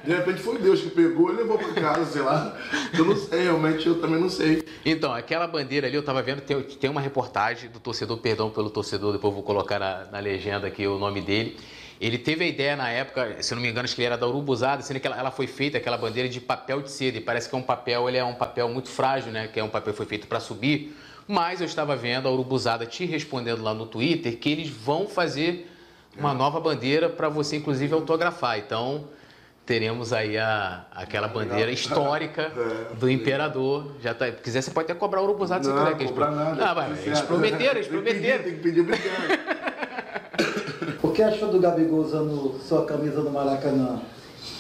[0.04, 2.58] De repente foi Deus que pegou e levou para casa, sei lá.
[2.98, 4.62] Eu não sei, realmente eu também não sei.
[4.84, 8.70] Então, aquela bandeira ali, eu tava vendo, tem, tem uma reportagem do torcedor, perdão pelo
[8.70, 11.58] torcedor, depois vou colocar na, na legenda aqui o nome dele.
[12.04, 14.28] Ele teve a ideia na época, se não me engano, acho que ele era da
[14.28, 17.18] Urubuzada, sendo que ela, ela, foi feita, aquela bandeira de papel de seda.
[17.18, 19.48] E parece que é um papel, ele é um papel muito frágil, né?
[19.48, 20.94] Que é um papel que foi feito para subir.
[21.26, 25.72] Mas eu estava vendo a Urubuzada te respondendo lá no Twitter que eles vão fazer
[26.18, 28.60] uma nova bandeira para você, inclusive, autografar.
[28.60, 29.08] Então,
[29.66, 32.52] teremos aí a, aquela bandeira histórica
[32.92, 33.96] é, do imperador.
[34.02, 35.96] Já tá, se quiser, você pode até cobrar o Urubuzada se não, quiser.
[35.96, 36.30] Que eles, pro...
[36.30, 38.44] nada, ah, mas, eles prometeram, eles prometeram.
[38.44, 39.54] Tem que pedir, tem que pedir obrigado.
[41.14, 44.02] O que achou do Gabigol usando sua camisa do Maracanã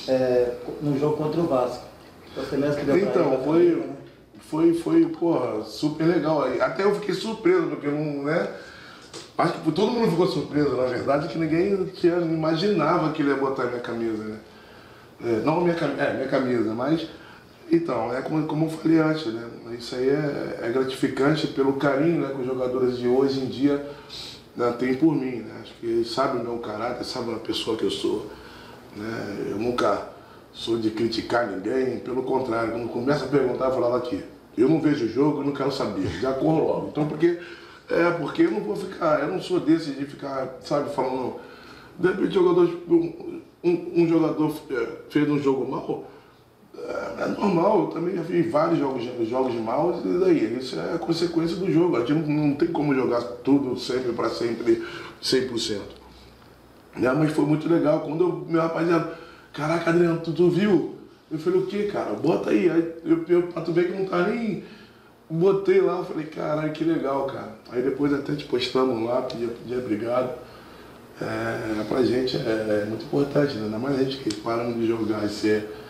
[0.08, 1.84] é, no jogo contra o Vasco?
[2.36, 3.96] Você deu Então, foi, camisa, né?
[4.38, 6.46] foi, foi, porra, super legal.
[6.62, 8.48] Até eu fiquei surpreso, porque não, né?
[9.36, 13.36] Acho que todo mundo ficou surpreso, na verdade, que ninguém tinha, imaginava que ele ia
[13.36, 14.38] botar minha camisa, né?
[15.26, 17.08] É, não minha, é, minha camisa, mas.
[17.72, 19.44] Então, é como, como eu falei antes, né?
[19.76, 23.84] Isso aí é, é gratificante pelo carinho né, que os jogadores de hoje em dia
[24.56, 25.38] né, têm por mim.
[25.38, 25.60] Né?
[25.62, 28.30] Acho que sabem o meu caráter, sabem a pessoa que eu sou.
[28.96, 29.48] Né?
[29.50, 30.10] Eu nunca
[30.54, 34.24] sou de criticar ninguém, pelo contrário, quando começa a perguntar, eu falava aqui,
[34.56, 36.88] eu não vejo o jogo, eu não quero saber, já corro logo.
[36.90, 37.40] Então, porque,
[37.90, 41.38] é, porque eu não vou ficar, eu não sou desse de ficar, sabe, falando,
[41.98, 46.08] de repente jogador, um, um, jogador é, fez um jogo mal,
[46.86, 50.98] é, é, normal, eu também já fiz vários jogos, jogos maus e daí, isso é
[50.98, 54.84] consequência do jogo, a gente não, tem como jogar tudo sempre para sempre
[55.22, 55.80] 100%.
[56.98, 57.14] Né?
[57.14, 59.18] Mas foi muito legal, quando eu, meu rapaziada,
[59.54, 60.96] caraca Adriano, tu, tu viu?
[61.32, 62.14] Eu falei, o que, cara?
[62.14, 62.70] Bota aí.
[62.70, 64.64] Aí eu, eu, pra tu ver que não tá nem.
[65.28, 67.56] Botei lá, eu falei, caralho, que legal, cara.
[67.72, 70.38] Aí depois até te postamos lá, pedi, pedi obrigado.
[71.20, 73.66] É, pra gente é, é muito importante, né?
[73.66, 75.83] Ainda mais a gente que paramos de jogar e ser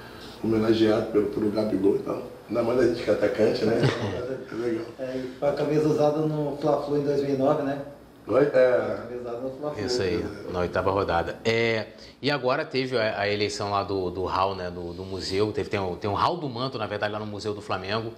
[0.44, 2.24] homenageado pelo, pelo Gabigol e então, tal.
[2.50, 3.80] Ainda mais a gente que é atacante, né?
[4.52, 4.86] é legal.
[5.00, 7.82] É, foi a camisa usada no Fla-Flu em 2009, né?
[8.26, 8.44] Oi?
[8.54, 9.84] É.
[9.86, 11.40] Isso aí, na oitava rodada.
[11.44, 11.88] É,
[12.22, 15.52] e agora teve a, a eleição lá do, do hall, né, do, do museu.
[15.52, 18.14] Teve, tem, um, tem um hall do manto, na verdade, lá no Museu do Flamengo.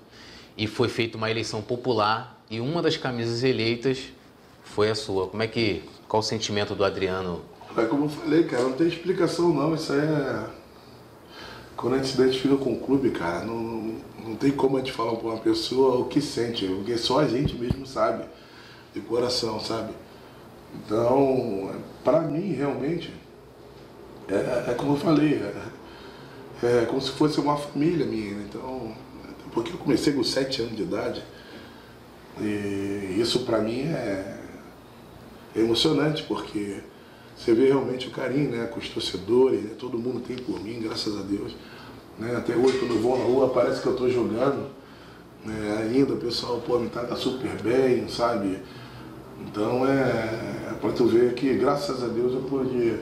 [0.55, 2.39] E foi feita uma eleição popular.
[2.49, 4.11] E uma das camisas eleitas
[4.63, 5.27] foi a sua.
[5.27, 5.83] Como é que.
[6.07, 7.41] Qual o sentimento do Adriano?
[7.75, 9.73] É como eu falei, cara, não tem explicação não.
[9.73, 10.45] Isso aí é.
[11.75, 14.91] Quando a gente se identifica com o clube, cara, não, não tem como a gente
[14.91, 18.25] falar para uma pessoa o que sente, porque só a gente mesmo sabe
[18.93, 19.93] de coração, sabe?
[20.73, 21.71] Então,
[22.03, 23.13] para mim, realmente,
[24.27, 25.35] é, é, como eu falei,
[26.63, 28.33] é, é, como se fosse uma família minha.
[28.35, 28.45] Né?
[28.49, 28.93] Então,
[29.53, 31.23] porque eu comecei com 7 anos de idade,
[32.39, 34.39] e isso para mim é,
[35.55, 36.81] é, emocionante, porque
[37.35, 39.71] você vê realmente o carinho né, com os torcedores, né?
[39.77, 41.55] todo mundo tem por mim, graças a Deus.
[42.17, 42.35] Né?
[42.35, 44.69] Até hoje, quando eu vou na rua, parece que eu estou jogando.
[45.43, 45.89] Né?
[45.91, 48.59] Ainda o pessoal pô, me trata super bem, sabe?
[49.41, 52.99] Então é, é para tu ver que graças a Deus eu pude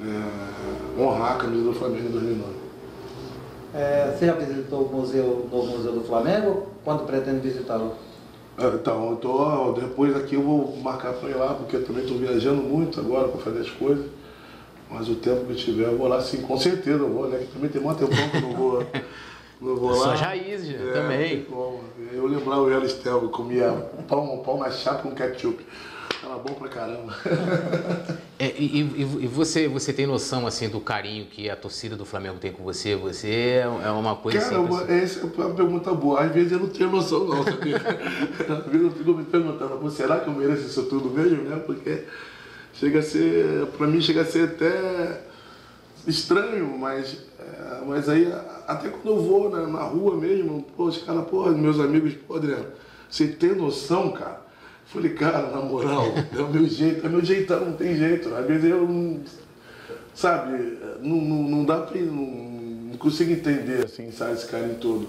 [0.00, 2.52] é, honrar a camisa do Flamengo em 2009.
[3.74, 6.66] É, você já visitou o museu, o museu do Flamengo?
[6.84, 7.94] Quando pretende visitá-lo?
[8.58, 12.02] É, então, eu tô, depois aqui eu vou marcar para ir lá, porque eu também
[12.02, 14.06] estou viajando muito agora para fazer as coisas.
[14.90, 17.38] Mas o tempo que tiver, eu vou lá sim, com certeza eu vou, né?
[17.38, 18.86] Que também tem muito tempo que eu não vou.
[19.62, 20.16] Não vou lá.
[20.16, 21.46] Só raízes, é, também.
[22.12, 23.70] Eu lembrava o Elistel, que comia
[24.08, 25.64] pão, pão na chapa com ketchup.
[26.22, 27.16] Tava bom pra caramba.
[28.38, 32.38] É, e, e, você, você tem noção assim do carinho que a torcida do Flamengo
[32.38, 32.94] tem com você?
[32.94, 36.20] Você é, é uma coisa Cara, assim, essa é uma pergunta boa.
[36.20, 37.76] Às vezes eu não tenho noção não, sabia?
[38.38, 41.60] Às vezes eu fico me perguntando, será que eu mereço isso tudo mesmo, né?
[41.66, 42.04] Porque
[42.74, 45.22] chega a ser, pra mim chega a ser até
[46.06, 48.32] estranho, mas, é, mas aí
[48.68, 52.36] até quando eu vou na, na rua mesmo, pô, os caras, pô, meus amigos, pô,
[52.36, 52.66] Adriano,
[53.10, 54.51] você tem noção, cara?
[54.92, 56.04] Falei, cara, na moral,
[56.36, 58.34] é o meu jeito, é o meu jeitão, não tem jeito.
[58.34, 59.20] Às vezes eu não,
[60.14, 62.26] sabe, não, não, não dá pra, não,
[62.90, 65.08] não consigo entender, assim, sabe, esse carinho todo.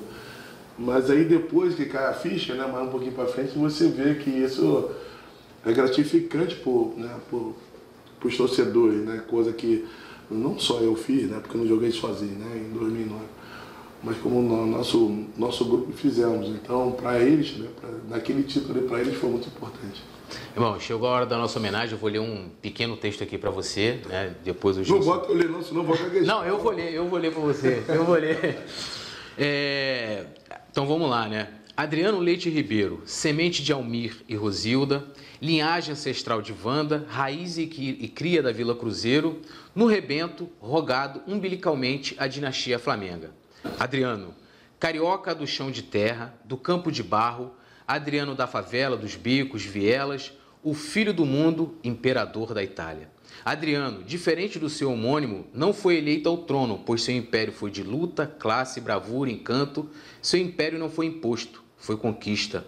[0.80, 4.16] Mas aí depois que cai a ficha, né, mais um pouquinho pra frente, você vê
[4.16, 4.90] que isso
[5.66, 7.54] é gratificante por, né, por,
[8.22, 9.86] pros torcedores, né, coisa que
[10.32, 13.22] não só eu fiz, né, porque eu não joguei sozinho, né, em 2009
[14.04, 16.50] mas como no nosso, nosso grupo fizemos.
[16.50, 20.04] Então, para eles, né, pra, naquele título para eles foi muito importante.
[20.56, 23.50] Irmão, chegou a hora da nossa homenagem, eu vou ler um pequeno texto aqui para
[23.50, 24.36] você, né?
[24.44, 26.26] Depois o Não bota eu ler não, senão vou gaguejar.
[26.26, 28.60] Não, eu vou ler, eu vou ler para você, eu vou ler.
[29.38, 30.26] É,
[30.72, 31.50] então vamos lá, né?
[31.76, 35.04] Adriano Leite Ribeiro, semente de Almir e Rosilda,
[35.42, 37.66] linhagem ancestral de Wanda, raiz e
[38.14, 39.42] cria da Vila Cruzeiro,
[39.74, 43.32] no rebento, rogado umbilicalmente a dinastia Flamenga.
[43.80, 44.34] Adriano,
[44.80, 47.54] carioca do chão de terra, do campo de barro,
[47.88, 50.32] Adriano da favela, dos bicos, vielas,
[50.64, 53.10] o filho do mundo, imperador da Itália.
[53.44, 57.84] Adriano, diferente do seu homônimo, não foi eleito ao trono, pois seu império foi de
[57.84, 59.90] luta, classe, bravura, encanto.
[60.22, 62.66] Seu império não foi imposto, foi conquista.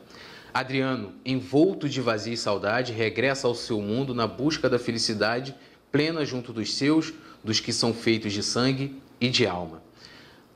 [0.54, 5.56] Adriano, envolto de vazia e saudade, regressa ao seu mundo na busca da felicidade
[5.92, 9.85] plena junto dos seus, dos que são feitos de sangue e de alma.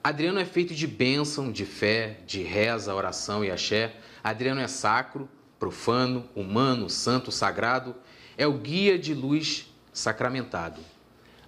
[0.04, 3.94] Adriano é feito de bênção, de fé, de reza, oração e axé.
[4.24, 5.28] Adriano é sacro,
[5.60, 7.94] profano, humano, santo, sagrado.
[8.38, 10.82] É o guia de luz sacramentado.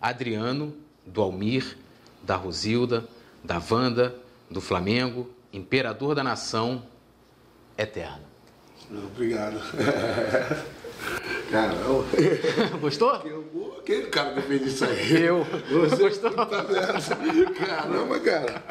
[0.01, 1.77] Adriano, do Almir,
[2.21, 3.07] da Rosilda,
[3.41, 4.15] da Vanda,
[4.49, 6.83] do Flamengo, imperador da nação,
[7.77, 8.25] eterno.
[8.91, 9.59] Obrigado.
[11.49, 12.05] Caramba.
[12.79, 13.21] Gostou?
[13.81, 15.23] Aquele cara que fez isso aí.
[15.23, 15.43] Eu.
[15.43, 16.29] Você Gostou?
[16.31, 17.51] Tá vendo?
[17.55, 18.63] Caramba, cara.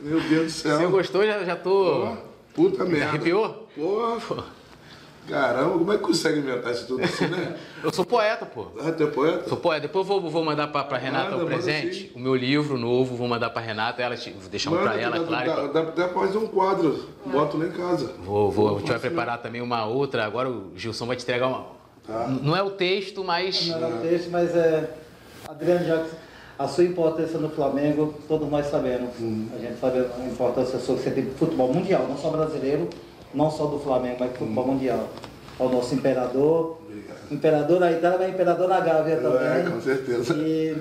[0.00, 0.78] Meu Deus do céu.
[0.78, 2.16] Se gostou, já, já tô.
[2.54, 3.08] Puta merda.
[3.08, 3.68] Arrepiou?
[3.76, 4.42] Pô.
[5.28, 7.56] Caramba, como é que consegue inventar isso tudo assim, né?
[7.82, 8.66] Eu sou poeta, pô.
[8.78, 9.48] Ah, tu é poeta?
[9.48, 9.80] Sou poeta.
[9.82, 12.12] Depois eu vou, vou mandar pra, pra Renata Manda, o presente.
[12.14, 14.02] O meu livro novo, vou mandar pra Renata.
[14.02, 15.46] Ela, te- vou deixar um pra ela, dá, claro.
[15.50, 17.06] dá, dá, dá pra fazer um quadro.
[17.24, 18.12] Boto lá em casa.
[18.22, 19.00] Vou, vou, a gente vai né?
[19.00, 20.26] preparar também uma outra.
[20.26, 21.73] Agora o Gilson vai te entregar uma.
[22.06, 22.28] Tá.
[22.42, 23.68] Não é o texto, mas.
[23.68, 24.90] Não era o texto, mas é.
[25.48, 26.12] Adriano Jacques,
[26.58, 29.10] a sua importância no Flamengo, todos nós sabemos.
[29.54, 32.88] A gente sabe a importância sua que você tem pro futebol mundial, não só brasileiro,
[33.32, 35.08] não só do Flamengo, mas pro futebol mundial.
[35.58, 36.78] Ao nosso imperador.
[37.30, 39.46] Imperador da Itália, mas imperador da Gávea também.
[39.46, 40.34] É, com certeza.
[40.34, 40.76] E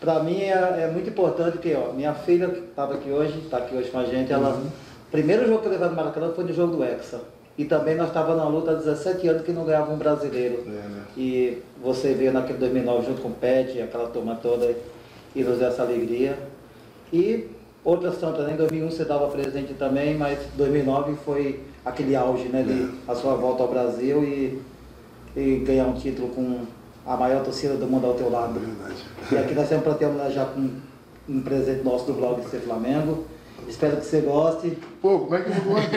[0.00, 3.58] para mim é, é muito importante que, ó, minha filha que estava aqui hoje, está
[3.58, 4.50] aqui hoje com a gente, ela.
[4.50, 4.66] Uhum.
[5.10, 7.20] Primeiro jogo que eu levei no Maracanã foi no jogo do Hexa.
[7.58, 10.62] E também nós estávamos na luta há 17 anos que não ganhava um brasileiro.
[10.64, 11.02] É, né?
[11.16, 14.72] E você veio naquele 2009 junto com o Pet, aquela turma toda,
[15.34, 16.38] e nos deu essa alegria.
[17.12, 17.48] E
[17.84, 18.52] outras tantas, né?
[18.52, 22.62] em 2001 você dava presente também, mas 2009 foi aquele auge, né?
[22.62, 24.62] De a sua volta ao Brasil e,
[25.36, 26.60] e ganhar um título com
[27.04, 28.60] a maior torcida do mundo ao teu lado.
[28.60, 29.02] Verdade.
[29.32, 30.70] E aqui nós temos para ter homenagear com
[31.28, 33.24] um presente nosso do blog Ser Flamengo.
[33.66, 34.78] Espero que você goste.
[35.02, 35.90] Pô, como é que eu vou gosto?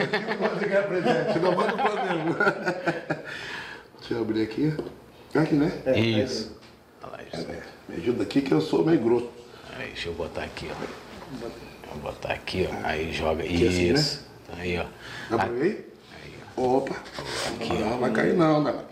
[0.58, 1.38] De ganhar presente.
[1.38, 2.34] Não manda o Flamengo.
[3.98, 4.74] Deixa eu abrir aqui.
[5.34, 5.72] Aqui, né?
[5.86, 6.56] É, Isso.
[7.02, 7.50] Olha lá, isso.
[7.50, 9.30] É, me ajuda aqui que eu sou meio grosso.
[9.78, 10.74] Aí, deixa eu botar aqui, ó.
[11.92, 12.86] Vou botar aqui, ó.
[12.86, 13.42] Aí joga.
[13.42, 13.98] Aqui assim, né?
[13.98, 14.26] Isso.
[14.58, 14.84] Aí, ó.
[15.30, 16.34] Dá pra ver aí?
[16.56, 16.94] Opa.
[17.68, 18.86] Não vai cair não, galera.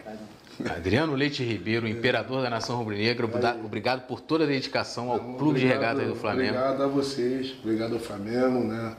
[0.77, 5.61] Adriano Leite Ribeiro, imperador da nação rubro-negra, obri- obrigado por toda a dedicação ao Clube
[5.61, 6.49] de Obrigado, Regatas do Flamengo.
[6.57, 8.95] Obrigado a vocês, obrigado ao Flamengo, né?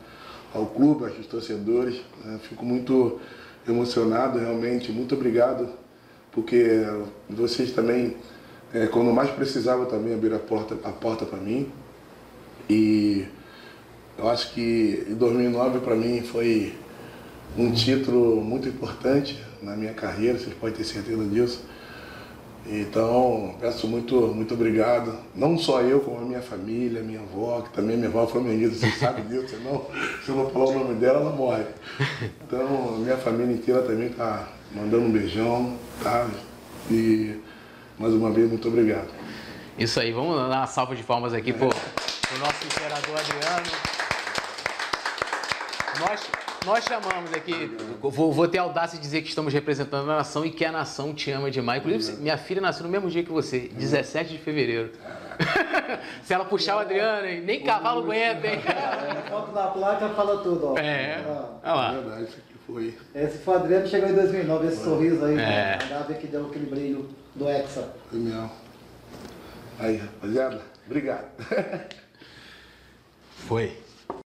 [0.54, 2.02] ao clube, aos torcedores.
[2.24, 2.39] né?
[2.43, 3.19] Fico muito
[3.67, 4.91] emocionado, realmente.
[4.91, 5.69] Muito obrigado,
[6.32, 6.82] porque
[7.30, 8.17] vocês também,
[8.74, 11.71] é, quando mais precisava, também abriram a porta, a porta para mim.
[12.69, 13.26] E
[14.17, 16.74] eu acho que em 2009 para mim foi
[17.58, 21.66] um título muito importante na minha carreira, vocês podem ter certeza disso.
[22.66, 25.18] Então, peço muito, muito obrigado.
[25.36, 28.78] Não só eu, como a minha família, minha avó, que também minha avó foi flamenguista,
[28.78, 29.86] vocês sabem disso, senão,
[30.24, 31.64] se eu não falar o nome dela, ela morre.
[32.46, 36.28] Então, minha família inteira também está mandando um beijão, tá?
[36.90, 37.40] E
[37.98, 39.08] mais uma vez, muito obrigado.
[39.78, 43.72] Isso aí, vamos dar uma salva de palmas aqui pro, pro nosso imperador Adriano.
[46.00, 46.22] Nós,
[46.65, 50.45] nós chamamos aqui, vou, vou ter a audácia de dizer que estamos representando a nação
[50.45, 51.82] e que a nação te ama demais.
[51.82, 54.91] Inclusive, minha filha nasceu no mesmo dia que você, 17 de fevereiro.
[56.24, 57.41] Se ela puxar o Adriano, hein?
[57.41, 58.60] nem cavalo aguenta, hein?
[58.67, 60.78] A foto da placa fala tudo, ó.
[60.78, 61.19] É,
[61.63, 61.91] olha lá.
[61.93, 62.28] verdade,
[62.67, 62.95] foi.
[63.15, 65.80] Esse foi o Adriano chegou em 2009, esse sorriso aí, É.
[65.80, 66.17] né?
[66.19, 67.91] que deu aquele brilho do Hexa.
[68.10, 68.52] Foi mesmo.
[69.80, 71.26] Aí, rapaziada, obrigado.
[73.47, 73.81] Foi.